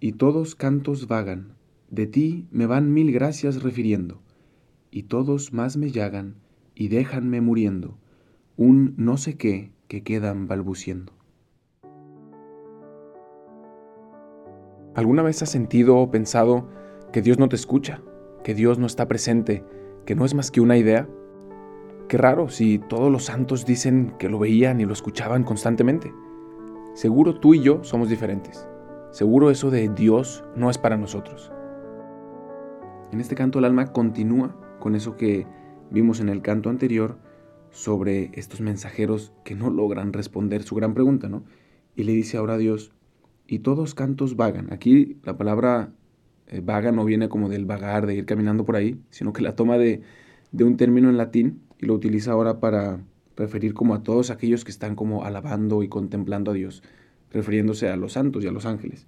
y 0.00 0.12
todos 0.12 0.54
cantos 0.54 1.06
vagan, 1.06 1.52
de 1.90 2.06
ti 2.06 2.48
me 2.50 2.64
van 2.64 2.92
mil 2.92 3.12
gracias 3.12 3.62
refiriendo, 3.62 4.22
y 4.90 5.04
todos 5.04 5.52
más 5.52 5.76
me 5.76 5.90
llagan 5.90 6.36
y 6.74 6.88
déjanme 6.88 7.42
muriendo, 7.42 7.98
un 8.56 8.94
no 8.96 9.18
sé 9.18 9.36
qué 9.36 9.72
que 9.88 10.02
quedan 10.02 10.48
balbuciendo. 10.48 11.12
¿Alguna 14.94 15.22
vez 15.22 15.42
has 15.42 15.50
sentido 15.50 15.98
o 15.98 16.10
pensado 16.10 16.68
que 17.12 17.20
Dios 17.20 17.38
no 17.38 17.48
te 17.48 17.56
escucha, 17.56 18.02
que 18.42 18.54
Dios 18.54 18.78
no 18.78 18.86
está 18.86 19.06
presente, 19.06 19.64
que 20.06 20.14
no 20.14 20.24
es 20.24 20.34
más 20.34 20.50
que 20.50 20.62
una 20.62 20.78
idea? 20.78 21.08
Qué 22.08 22.16
raro 22.16 22.48
si 22.48 22.78
todos 22.78 23.12
los 23.12 23.26
santos 23.26 23.66
dicen 23.66 24.14
que 24.18 24.28
lo 24.30 24.38
veían 24.38 24.80
y 24.80 24.86
lo 24.86 24.92
escuchaban 24.92 25.44
constantemente. 25.44 26.12
Seguro 26.94 27.38
tú 27.38 27.54
y 27.54 27.60
yo 27.60 27.84
somos 27.84 28.08
diferentes. 28.08 28.69
Seguro 29.10 29.50
eso 29.50 29.70
de 29.70 29.88
Dios 29.88 30.44
no 30.54 30.70
es 30.70 30.78
para 30.78 30.96
nosotros. 30.96 31.50
En 33.10 33.20
este 33.20 33.34
canto 33.34 33.58
el 33.58 33.64
alma 33.64 33.92
continúa 33.92 34.56
con 34.78 34.94
eso 34.94 35.16
que 35.16 35.48
vimos 35.90 36.20
en 36.20 36.28
el 36.28 36.42
canto 36.42 36.70
anterior 36.70 37.18
sobre 37.70 38.30
estos 38.34 38.60
mensajeros 38.60 39.32
que 39.44 39.56
no 39.56 39.68
logran 39.68 40.12
responder 40.12 40.62
su 40.62 40.76
gran 40.76 40.94
pregunta, 40.94 41.28
¿no? 41.28 41.42
Y 41.96 42.04
le 42.04 42.12
dice 42.12 42.36
ahora 42.36 42.54
a 42.54 42.58
Dios, 42.58 42.92
y 43.48 43.60
todos 43.60 43.96
cantos 43.96 44.36
vagan. 44.36 44.72
Aquí 44.72 45.18
la 45.24 45.36
palabra 45.36 45.92
eh, 46.46 46.60
vaga 46.64 46.92
no 46.92 47.04
viene 47.04 47.28
como 47.28 47.48
del 47.48 47.66
vagar, 47.66 48.06
de 48.06 48.14
ir 48.14 48.26
caminando 48.26 48.64
por 48.64 48.76
ahí, 48.76 49.00
sino 49.10 49.32
que 49.32 49.42
la 49.42 49.56
toma 49.56 49.76
de, 49.76 50.02
de 50.52 50.62
un 50.62 50.76
término 50.76 51.10
en 51.10 51.16
latín 51.16 51.62
y 51.80 51.86
lo 51.86 51.94
utiliza 51.94 52.30
ahora 52.30 52.60
para 52.60 53.00
referir 53.36 53.74
como 53.74 53.94
a 53.94 54.04
todos 54.04 54.30
aquellos 54.30 54.64
que 54.64 54.70
están 54.70 54.94
como 54.94 55.24
alabando 55.24 55.82
y 55.82 55.88
contemplando 55.88 56.52
a 56.52 56.54
Dios, 56.54 56.84
refiriéndose 57.30 57.88
a 57.88 57.96
los 57.96 58.12
santos 58.12 58.44
y 58.44 58.48
a 58.48 58.52
los 58.52 58.66
ángeles. 58.66 59.06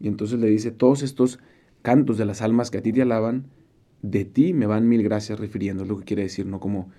Y 0.00 0.08
entonces 0.08 0.38
le 0.40 0.48
dice, 0.48 0.70
todos 0.70 1.02
estos 1.02 1.38
cantos 1.82 2.18
de 2.18 2.24
las 2.24 2.42
almas 2.42 2.70
que 2.70 2.78
a 2.78 2.82
ti 2.82 2.92
te 2.92 3.02
alaban, 3.02 3.46
de 4.02 4.24
ti 4.24 4.52
me 4.52 4.66
van 4.66 4.88
mil 4.88 5.02
gracias 5.02 5.38
refiriendo, 5.38 5.84
es 5.84 5.88
lo 5.88 5.98
que 5.98 6.04
quiere 6.04 6.22
decir, 6.22 6.46
¿no? 6.46 6.60
Como 6.60 6.90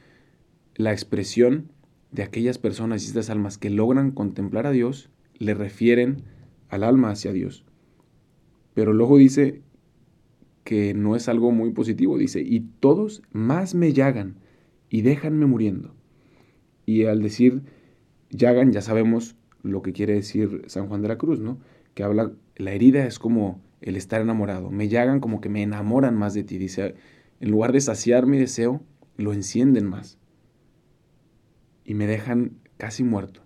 la 0.75 0.91
expresión 0.91 1.69
de 2.11 2.23
aquellas 2.23 2.57
personas 2.57 3.03
y 3.03 3.07
estas 3.07 3.29
almas 3.29 3.57
que 3.57 3.69
logran 3.69 4.11
contemplar 4.11 4.67
a 4.67 4.71
Dios, 4.71 5.09
le 5.37 5.53
refieren 5.53 6.23
al 6.69 6.83
alma 6.83 7.09
hacia 7.09 7.33
Dios. 7.33 7.65
Pero 8.73 8.93
luego 8.93 9.17
dice 9.17 9.61
que 10.63 10.93
no 10.93 11.15
es 11.15 11.27
algo 11.27 11.51
muy 11.51 11.71
positivo, 11.71 12.17
dice, 12.17 12.41
y 12.41 12.61
todos 12.79 13.21
más 13.31 13.75
me 13.75 13.93
llagan 13.93 14.35
y 14.89 15.01
déjanme 15.01 15.45
muriendo. 15.45 15.93
Y 16.85 17.05
al 17.05 17.21
decir 17.21 17.63
llagan, 18.29 18.71
ya 18.71 18.81
sabemos 18.81 19.35
lo 19.63 19.81
que 19.81 19.93
quiere 19.93 20.13
decir 20.13 20.63
San 20.67 20.87
Juan 20.87 21.01
de 21.01 21.07
la 21.07 21.17
Cruz, 21.17 21.39
¿no? 21.39 21.59
Que 21.93 22.03
habla, 22.03 22.31
la 22.55 22.71
herida 22.71 23.05
es 23.05 23.17
como 23.17 23.61
el 23.81 23.95
estar 23.95 24.21
enamorado. 24.21 24.69
Me 24.69 24.89
llagan 24.89 25.19
como 25.19 25.41
que 25.41 25.49
me 25.49 25.63
enamoran 25.63 26.15
más 26.15 26.33
de 26.33 26.43
ti. 26.43 26.57
Dice, 26.57 26.95
en 27.39 27.51
lugar 27.51 27.71
de 27.71 27.81
saciar 27.81 28.25
mi 28.25 28.37
deseo, 28.37 28.81
lo 29.17 29.33
encienden 29.33 29.85
más. 29.85 30.17
Y 31.83 31.93
me 31.93 32.07
dejan 32.07 32.57
casi 32.77 33.03
muerto. 33.03 33.41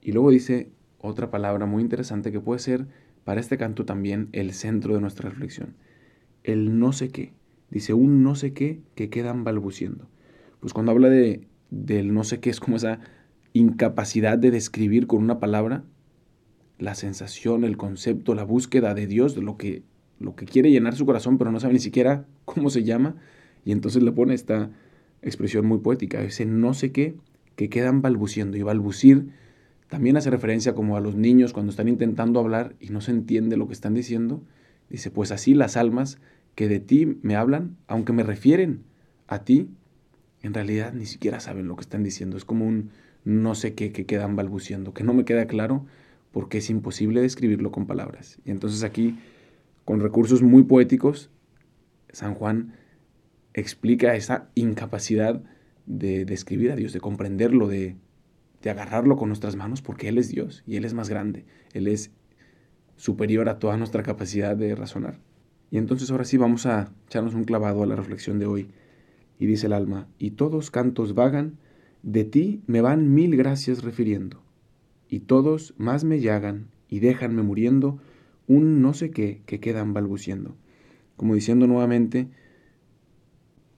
Y 0.00 0.12
luego 0.12 0.30
dice 0.30 0.70
otra 0.98 1.30
palabra 1.30 1.66
muy 1.66 1.82
interesante 1.82 2.32
que 2.32 2.40
puede 2.40 2.60
ser 2.60 2.86
para 3.24 3.40
este 3.40 3.58
canto 3.58 3.84
también 3.84 4.28
el 4.32 4.52
centro 4.52 4.94
de 4.94 5.00
nuestra 5.00 5.28
reflexión. 5.28 5.76
El 6.44 6.78
no 6.78 6.92
sé 6.92 7.10
qué. 7.10 7.34
Dice 7.70 7.92
un 7.94 8.22
no 8.22 8.34
sé 8.34 8.52
qué 8.52 8.80
que 8.94 9.10
quedan 9.10 9.44
balbuciendo. 9.44 10.08
Pues 10.60 10.72
cuando 10.72 10.92
habla 10.92 11.08
de, 11.08 11.46
del 11.70 12.14
no 12.14 12.24
sé 12.24 12.40
qué 12.40 12.50
es 12.50 12.60
como 12.60 12.76
esa 12.76 13.00
incapacidad 13.52 14.38
de 14.38 14.50
describir 14.50 15.06
con 15.06 15.22
una 15.22 15.40
palabra 15.40 15.84
la 16.78 16.94
sensación, 16.94 17.64
el 17.64 17.76
concepto, 17.76 18.34
la 18.34 18.44
búsqueda 18.44 18.94
de 18.94 19.06
Dios, 19.06 19.34
de 19.34 19.42
lo 19.42 19.56
que, 19.56 19.82
lo 20.18 20.36
que 20.36 20.46
quiere 20.46 20.70
llenar 20.70 20.94
su 20.94 21.06
corazón, 21.06 21.38
pero 21.38 21.50
no 21.50 21.60
sabe 21.60 21.74
ni 21.74 21.80
siquiera 21.80 22.26
cómo 22.44 22.70
se 22.70 22.84
llama. 22.84 23.16
Y 23.64 23.72
entonces 23.72 24.02
le 24.02 24.12
pone 24.12 24.34
esta 24.34 24.70
expresión 25.22 25.66
muy 25.66 25.78
poética, 25.78 26.22
ese 26.22 26.46
no 26.46 26.74
sé 26.74 26.92
qué, 26.92 27.16
que 27.56 27.68
quedan 27.68 28.00
balbuciendo. 28.00 28.56
Y 28.56 28.62
balbucir 28.62 29.30
también 29.88 30.16
hace 30.16 30.30
referencia 30.30 30.74
como 30.74 30.96
a 30.96 31.00
los 31.00 31.16
niños 31.16 31.52
cuando 31.52 31.70
están 31.70 31.88
intentando 31.88 32.38
hablar 32.40 32.76
y 32.78 32.90
no 32.90 33.00
se 33.00 33.10
entiende 33.10 33.56
lo 33.56 33.66
que 33.66 33.72
están 33.72 33.94
diciendo. 33.94 34.42
Dice, 34.88 35.10
pues 35.10 35.32
así 35.32 35.54
las 35.54 35.76
almas 35.76 36.18
que 36.54 36.68
de 36.68 36.80
ti 36.80 37.18
me 37.22 37.36
hablan, 37.36 37.76
aunque 37.86 38.12
me 38.12 38.22
refieren 38.22 38.84
a 39.26 39.44
ti, 39.44 39.68
en 40.42 40.54
realidad 40.54 40.92
ni 40.92 41.06
siquiera 41.06 41.40
saben 41.40 41.66
lo 41.68 41.76
que 41.76 41.82
están 41.82 42.04
diciendo. 42.04 42.36
Es 42.36 42.44
como 42.44 42.66
un 42.66 42.90
no 43.24 43.54
sé 43.54 43.74
qué 43.74 43.92
que 43.92 44.06
quedan 44.06 44.36
balbuciendo, 44.36 44.94
que 44.94 45.04
no 45.04 45.14
me 45.14 45.24
queda 45.24 45.46
claro 45.46 45.86
porque 46.32 46.58
es 46.58 46.70
imposible 46.70 47.20
describirlo 47.20 47.70
con 47.70 47.86
palabras. 47.86 48.38
Y 48.44 48.50
entonces 48.50 48.84
aquí, 48.84 49.18
con 49.84 50.00
recursos 50.00 50.42
muy 50.42 50.62
poéticos, 50.64 51.30
San 52.12 52.34
Juan 52.34 52.74
explica 53.54 54.14
esa 54.14 54.48
incapacidad 54.54 55.42
de 55.86 56.24
describir 56.24 56.70
a 56.70 56.76
Dios, 56.76 56.92
de 56.92 57.00
comprenderlo, 57.00 57.68
de, 57.68 57.96
de 58.62 58.70
agarrarlo 58.70 59.16
con 59.16 59.28
nuestras 59.28 59.56
manos, 59.56 59.82
porque 59.82 60.08
Él 60.08 60.18
es 60.18 60.28
Dios 60.28 60.62
y 60.66 60.76
Él 60.76 60.84
es 60.84 60.94
más 60.94 61.08
grande, 61.08 61.44
Él 61.72 61.88
es 61.88 62.12
superior 62.96 63.48
a 63.48 63.58
toda 63.58 63.76
nuestra 63.76 64.02
capacidad 64.02 64.56
de 64.56 64.74
razonar. 64.74 65.18
Y 65.70 65.78
entonces 65.78 66.10
ahora 66.10 66.24
sí 66.24 66.36
vamos 66.36 66.66
a 66.66 66.92
echarnos 67.06 67.34
un 67.34 67.44
clavado 67.44 67.82
a 67.82 67.86
la 67.86 67.96
reflexión 67.96 68.38
de 68.38 68.46
hoy. 68.46 68.68
Y 69.38 69.46
dice 69.46 69.66
el 69.66 69.72
alma, 69.72 70.08
y 70.18 70.32
todos 70.32 70.70
cantos 70.70 71.14
vagan, 71.14 71.58
de 72.02 72.24
ti 72.24 72.62
me 72.66 72.80
van 72.80 73.12
mil 73.14 73.36
gracias 73.36 73.82
refiriendo 73.82 74.42
y 75.08 75.20
todos 75.20 75.74
más 75.78 76.04
me 76.04 76.20
llagan 76.20 76.68
y 76.88 77.00
déjanme 77.00 77.42
muriendo 77.42 77.98
un 78.46 78.80
no 78.80 78.94
sé 78.94 79.10
qué 79.10 79.42
que 79.46 79.60
quedan 79.60 79.92
balbuciendo. 79.92 80.56
Como 81.16 81.34
diciendo 81.34 81.66
nuevamente, 81.66 82.28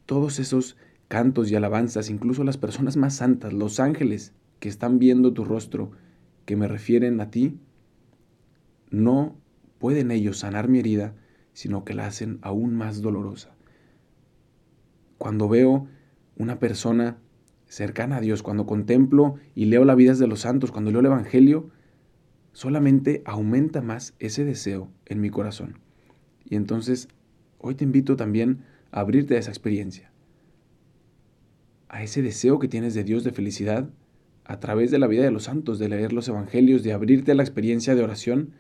todos 0.07 0.39
esos 0.39 0.77
cantos 1.09 1.51
y 1.51 1.57
alabanzas, 1.57 2.11
incluso 2.11 2.45
las 2.45 2.57
personas 2.57 2.97
más 2.97 3.17
santas, 3.17 3.53
los 3.53 3.81
ángeles 3.81 4.33
que 4.61 4.69
están 4.69 4.99
viendo 4.99 5.33
tu 5.33 5.45
rostro, 5.45 5.91
que 6.45 6.57
me 6.57 6.69
refieren 6.69 7.21
a 7.21 7.31
ti, 7.31 7.59
no 8.91 9.37
pueden 9.79 10.11
ellos 10.11 10.39
sanar 10.39 10.69
mi 10.69 10.79
herida, 10.81 11.15
sino 11.53 11.85
que 11.85 11.95
la 11.95 12.07
hacen 12.07 12.39
aún 12.43 12.75
más 12.75 13.03
dolorosa. 13.03 13.55
Cuando 15.19 15.49
veo 15.49 15.89
una 16.37 16.59
persona 16.59 17.19
cercana 17.71 18.17
a 18.17 18.21
Dios, 18.21 18.43
cuando 18.43 18.67
contemplo 18.67 19.37
y 19.55 19.67
leo 19.67 19.85
la 19.85 19.95
vida 19.95 20.13
de 20.15 20.27
los 20.27 20.41
santos, 20.41 20.73
cuando 20.73 20.91
leo 20.91 21.01
el 21.01 21.07
Evangelio, 21.07 21.71
solamente 22.53 23.23
aumenta 23.25 23.81
más 23.81 24.15
ese 24.19 24.45
deseo 24.45 24.91
en 25.07 25.21
mi 25.21 25.31
corazón. 25.31 25.79
Y 26.45 26.57
entonces, 26.57 27.09
hoy 27.59 27.77
te 27.77 27.85
invito 27.85 28.17
también 28.17 28.65
a 28.91 29.01
abrirte 29.01 29.37
a 29.37 29.39
esa 29.39 29.53
experiencia, 29.53 30.11
a 31.89 32.03
ese 32.03 32.23
deseo 32.23 32.59
que 32.59 32.67
tienes 32.67 32.93
de 32.95 33.05
Dios 33.05 33.23
de 33.23 33.31
felicidad 33.31 33.89
a 34.45 34.59
través 34.59 34.91
de 34.91 34.99
la 34.99 35.07
vida 35.07 35.23
de 35.23 35.31
los 35.31 35.45
santos, 35.45 35.79
de 35.79 35.89
leer 35.89 36.13
los 36.13 36.27
Evangelios, 36.27 36.83
de 36.83 36.93
abrirte 36.93 37.31
a 37.31 37.35
la 37.37 37.45
experiencia 37.45 37.95
de 37.95 38.03
oración, 38.03 38.51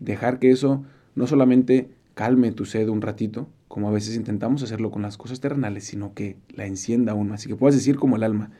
dejar 0.00 0.40
que 0.40 0.50
eso 0.50 0.82
no 1.14 1.28
solamente 1.28 1.90
calme 2.14 2.50
tu 2.50 2.64
sed 2.64 2.88
un 2.88 3.02
ratito, 3.02 3.48
como 3.68 3.88
a 3.88 3.92
veces 3.92 4.16
intentamos 4.16 4.62
hacerlo 4.62 4.90
con 4.90 5.02
las 5.02 5.16
cosas 5.16 5.40
terrenales, 5.40 5.84
sino 5.84 6.14
que 6.14 6.36
la 6.48 6.66
encienda 6.66 7.12
aún 7.12 7.28
más. 7.28 7.44
Y 7.44 7.48
que 7.48 7.56
puedas 7.56 7.74
decir 7.74 7.96
como 7.96 8.16
el 8.16 8.22
alma, 8.22 8.50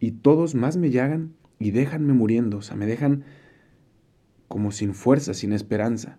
y 0.00 0.12
todos 0.12 0.54
más 0.54 0.76
me 0.76 0.90
llagan 0.90 1.34
y 1.58 1.70
déjanme 1.70 2.12
muriendo, 2.12 2.58
o 2.58 2.62
sea, 2.62 2.76
me 2.76 2.86
dejan 2.86 3.24
como 4.48 4.72
sin 4.72 4.94
fuerza, 4.94 5.34
sin 5.34 5.52
esperanza. 5.52 6.18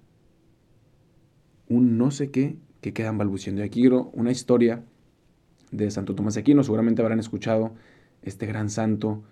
Un 1.69 1.97
no 1.97 2.11
sé 2.11 2.31
qué 2.31 2.57
que 2.81 2.93
quedan 2.93 3.17
balbuciendo. 3.17 3.61
Y 3.61 3.65
aquí 3.65 3.81
quiero 3.81 4.09
una 4.13 4.31
historia 4.31 4.83
de 5.71 5.91
Santo 5.91 6.15
Tomás 6.15 6.35
de 6.35 6.41
Aquino, 6.41 6.63
seguramente 6.63 7.01
habrán 7.01 7.19
escuchado 7.19 7.73
este 8.21 8.45
gran 8.45 8.69
santo 8.69 9.23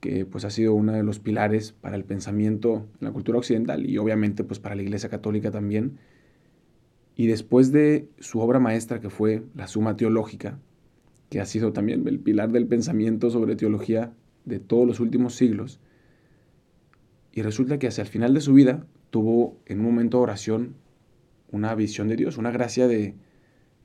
que 0.00 0.24
pues 0.26 0.44
ha 0.44 0.50
sido 0.50 0.74
uno 0.74 0.92
de 0.92 1.02
los 1.02 1.18
pilares 1.18 1.72
para 1.72 1.96
el 1.96 2.04
pensamiento 2.04 2.86
en 3.00 3.06
la 3.06 3.12
cultura 3.12 3.38
occidental 3.38 3.88
y 3.88 3.98
obviamente 3.98 4.44
pues 4.44 4.60
para 4.60 4.74
la 4.74 4.82
Iglesia 4.82 5.08
Católica 5.08 5.50
también 5.50 5.98
y 7.18 7.26
después 7.26 7.72
de 7.72 8.08
su 8.20 8.38
obra 8.38 8.60
maestra, 8.60 9.00
que 9.00 9.10
fue 9.10 9.42
la 9.56 9.66
Suma 9.66 9.96
Teológica, 9.96 10.60
que 11.30 11.40
ha 11.40 11.46
sido 11.46 11.72
también 11.72 12.06
el 12.06 12.20
pilar 12.20 12.52
del 12.52 12.68
pensamiento 12.68 13.28
sobre 13.28 13.56
teología 13.56 14.12
de 14.44 14.60
todos 14.60 14.86
los 14.86 15.00
últimos 15.00 15.34
siglos, 15.34 15.80
y 17.32 17.42
resulta 17.42 17.80
que 17.80 17.88
hacia 17.88 18.02
el 18.02 18.08
final 18.08 18.34
de 18.34 18.40
su 18.40 18.54
vida 18.54 18.86
tuvo 19.10 19.58
en 19.66 19.80
un 19.80 19.86
momento 19.86 20.18
de 20.18 20.22
oración 20.22 20.74
una 21.50 21.74
visión 21.74 22.06
de 22.06 22.14
Dios, 22.14 22.38
una 22.38 22.52
gracia 22.52 22.86
de, 22.86 23.16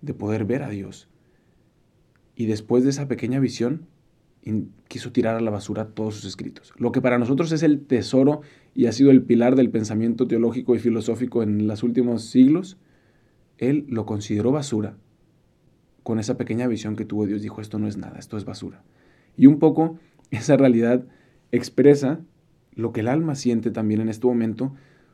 de 0.02 0.14
poder 0.14 0.46
ver 0.46 0.62
a 0.62 0.70
Dios. 0.70 1.10
Y 2.36 2.46
después 2.46 2.84
de 2.84 2.92
esa 2.92 3.08
pequeña 3.08 3.40
visión, 3.40 3.88
quiso 4.88 5.12
tirar 5.12 5.38
a 5.38 5.42
la 5.42 5.50
basura 5.50 5.88
todos 5.88 6.18
sus 6.18 6.26
escritos. 6.26 6.72
Lo 6.78 6.92
que 6.92 7.02
para 7.02 7.18
nosotros 7.18 7.52
es 7.52 7.64
el 7.64 7.80
tesoro 7.82 8.42
y 8.76 8.86
ha 8.86 8.92
sido 8.92 9.10
el 9.10 9.24
pilar 9.24 9.56
del 9.56 9.72
pensamiento 9.72 10.28
teológico 10.28 10.76
y 10.76 10.80
filosófico 10.80 11.42
en 11.42 11.66
los 11.66 11.82
últimos 11.82 12.26
siglos, 12.26 12.78
él 13.70 13.86
lo 13.90 14.06
consideró 14.06 14.52
basura. 14.52 14.98
Con 16.04 16.20
esa 16.20 16.38
pequeña 16.38 16.68
visión 16.68 16.96
que 16.96 17.06
tuvo 17.06 17.26
Dios 17.26 17.42
dijo, 17.42 17.62
esto 17.62 17.80
no 17.80 17.88
es 17.88 17.98
nada, 17.98 18.20
esto 18.20 18.38
es 18.38 18.46
basura. 18.46 18.84
Y 19.38 19.46
un 19.46 19.60
poco 19.60 20.00
esa 20.32 20.58
realidad 20.58 21.06
expresa 21.52 22.20
lo 22.74 22.92
que 22.92 23.02
el 23.02 23.08
alma 23.08 23.36
siente 23.36 23.72
también 23.72 24.02
en 24.02 24.10
este 24.10 24.28
momento 24.28 24.74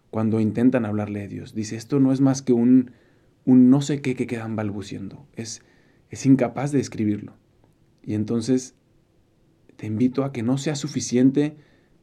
cuando 0.09 0.39
intentan 0.39 0.85
hablarle 0.85 1.23
a 1.23 1.27
Dios. 1.27 1.53
Dice, 1.53 1.75
esto 1.75 1.99
no 1.99 2.11
es 2.11 2.21
más 2.21 2.41
que 2.41 2.53
un, 2.53 2.91
un 3.45 3.69
no 3.69 3.81
sé 3.81 4.01
qué 4.01 4.15
que 4.15 4.27
quedan 4.27 4.55
balbuciendo. 4.55 5.27
Es, 5.35 5.61
es 6.09 6.25
incapaz 6.25 6.71
de 6.71 6.79
escribirlo. 6.79 7.33
Y 8.03 8.15
entonces 8.15 8.75
te 9.75 9.87
invito 9.87 10.23
a 10.23 10.31
que 10.31 10.43
no 10.43 10.57
sea 10.57 10.75
suficiente 10.75 11.55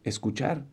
escuchar 0.05 0.65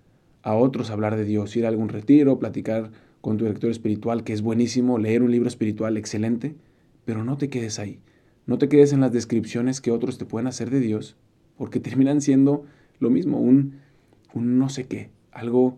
a 0.44 0.56
otros 0.56 0.92
hablar 0.92 1.16
de 1.16 1.26
Dios, 1.26 1.56
ir 1.56 1.66
a 1.66 1.70
algún 1.70 1.90
retiro, 1.90 2.38
platicar 2.38 2.92
con 3.24 3.38
tu 3.38 3.46
director 3.46 3.72
espiritual, 3.72 4.26
que 4.26 4.34
es 4.34 4.42
buenísimo, 4.42 4.98
leer 4.98 5.24
un 5.24 5.32
libro 5.32 5.48
espiritual 5.48 5.96
excelente, 5.96 6.58
pero 7.06 7.24
no 7.24 7.38
te 7.38 7.48
quedes 7.48 7.80
ahí. 7.80 8.02
No 8.46 8.58
te 8.58 8.68
quedes 8.68 8.92
en 8.92 9.00
las 9.00 9.14
descripciones 9.14 9.80
que 9.80 9.92
otros 9.92 10.18
te 10.18 10.26
pueden 10.26 10.46
hacer 10.46 10.70
de 10.70 10.82
Dios, 10.82 11.16
porque 11.56 11.80
terminan 11.80 12.20
siendo 12.20 12.66
lo 13.00 13.10
mismo, 13.10 13.40
un, 13.40 13.80
un 14.34 14.60
no 14.60 14.68
sé 14.68 14.88
qué, 14.88 15.10
algo 15.32 15.78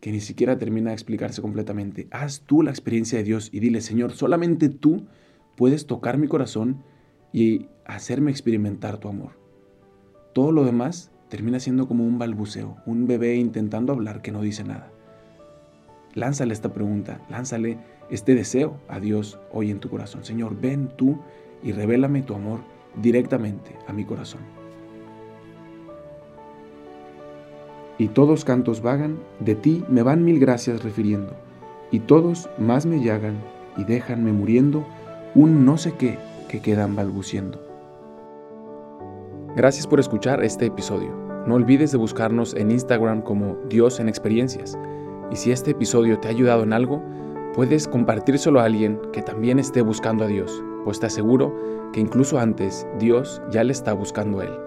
que 0.00 0.10
ni 0.10 0.20
siquiera 0.20 0.56
termina 0.56 0.88
de 0.88 0.94
explicarse 0.94 1.42
completamente. 1.42 2.08
Haz 2.12 2.40
tú 2.46 2.62
la 2.62 2.70
experiencia 2.70 3.18
de 3.18 3.24
Dios 3.24 3.50
y 3.52 3.60
dile, 3.60 3.82
Señor, 3.82 4.12
solamente 4.12 4.70
tú 4.70 5.04
puedes 5.54 5.86
tocar 5.86 6.16
mi 6.16 6.28
corazón 6.28 6.82
y 7.30 7.66
hacerme 7.84 8.30
experimentar 8.30 8.96
tu 8.96 9.08
amor. 9.08 9.32
Todo 10.32 10.50
lo 10.50 10.64
demás 10.64 11.10
termina 11.28 11.60
siendo 11.60 11.88
como 11.88 12.06
un 12.06 12.18
balbuceo, 12.18 12.78
un 12.86 13.06
bebé 13.06 13.36
intentando 13.36 13.92
hablar 13.92 14.22
que 14.22 14.32
no 14.32 14.40
dice 14.40 14.64
nada. 14.64 14.95
Lánzale 16.16 16.54
esta 16.54 16.72
pregunta, 16.72 17.20
lánzale 17.28 17.76
este 18.08 18.34
deseo 18.34 18.78
a 18.88 19.00
Dios 19.00 19.38
hoy 19.52 19.70
en 19.70 19.80
tu 19.80 19.90
corazón. 19.90 20.24
Señor, 20.24 20.58
ven 20.58 20.88
tú 20.96 21.18
y 21.62 21.72
revélame 21.72 22.22
tu 22.22 22.34
amor 22.34 22.60
directamente 23.02 23.76
a 23.86 23.92
mi 23.92 24.06
corazón. 24.06 24.40
Y 27.98 28.08
todos 28.08 28.46
cantos 28.46 28.80
vagan, 28.80 29.18
de 29.40 29.56
ti 29.56 29.84
me 29.90 30.02
van 30.02 30.24
mil 30.24 30.40
gracias 30.40 30.82
refiriendo, 30.82 31.34
y 31.90 32.00
todos 32.00 32.48
más 32.56 32.86
me 32.86 33.04
llagan 33.04 33.36
y 33.76 33.84
déjanme 33.84 34.32
muriendo 34.32 34.86
un 35.34 35.66
no 35.66 35.76
sé 35.76 35.96
qué 35.98 36.18
que 36.48 36.60
quedan 36.60 36.96
balbuciendo. 36.96 37.60
Gracias 39.54 39.86
por 39.86 40.00
escuchar 40.00 40.42
este 40.42 40.64
episodio. 40.64 41.10
No 41.46 41.56
olvides 41.56 41.92
de 41.92 41.98
buscarnos 41.98 42.54
en 42.54 42.70
Instagram 42.70 43.20
como 43.20 43.56
Dios 43.68 44.00
en 44.00 44.08
Experiencias. 44.08 44.78
Y 45.30 45.36
si 45.36 45.50
este 45.50 45.72
episodio 45.72 46.18
te 46.18 46.28
ha 46.28 46.30
ayudado 46.30 46.62
en 46.62 46.72
algo, 46.72 47.02
puedes 47.54 47.88
compartírselo 47.88 48.60
a 48.60 48.64
alguien 48.64 49.00
que 49.12 49.22
también 49.22 49.58
esté 49.58 49.82
buscando 49.82 50.24
a 50.24 50.28
Dios, 50.28 50.62
pues 50.84 51.00
te 51.00 51.06
aseguro 51.06 51.54
que 51.92 52.00
incluso 52.00 52.38
antes 52.38 52.86
Dios 52.98 53.40
ya 53.50 53.64
le 53.64 53.72
está 53.72 53.92
buscando 53.92 54.40
a 54.40 54.44
él. 54.44 54.65